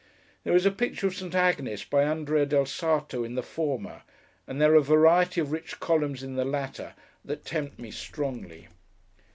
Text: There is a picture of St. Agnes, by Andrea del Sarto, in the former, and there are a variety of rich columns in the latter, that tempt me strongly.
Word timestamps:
There 0.43 0.55
is 0.55 0.65
a 0.65 0.71
picture 0.71 1.05
of 1.05 1.15
St. 1.15 1.35
Agnes, 1.35 1.83
by 1.83 2.01
Andrea 2.05 2.47
del 2.47 2.65
Sarto, 2.65 3.23
in 3.23 3.35
the 3.35 3.43
former, 3.43 4.01
and 4.47 4.59
there 4.59 4.71
are 4.73 4.77
a 4.77 4.81
variety 4.81 5.39
of 5.41 5.51
rich 5.51 5.79
columns 5.79 6.23
in 6.23 6.37
the 6.37 6.43
latter, 6.43 6.95
that 7.23 7.45
tempt 7.45 7.77
me 7.77 7.91
strongly. 7.91 8.67